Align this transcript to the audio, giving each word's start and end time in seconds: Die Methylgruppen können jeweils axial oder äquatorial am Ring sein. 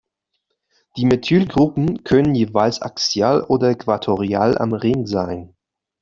Die 0.97 1.05
Methylgruppen 1.05 2.03
können 2.03 2.33
jeweils 2.33 2.81
axial 2.81 3.43
oder 3.43 3.69
äquatorial 3.69 4.57
am 4.57 4.73
Ring 4.73 5.05
sein. 5.05 5.53